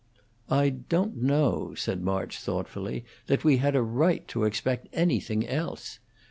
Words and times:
"I 0.49 0.69
don't 0.69 1.17
know," 1.17 1.75
said 1.75 2.01
March, 2.01 2.39
thoughtfully, 2.39 3.05
"that 3.27 3.43
we 3.43 3.57
had 3.57 3.75
a 3.75 3.83
right 3.83 4.27
to 4.29 4.45
expect 4.45 4.87
anything 4.93 5.47
else. 5.47 5.99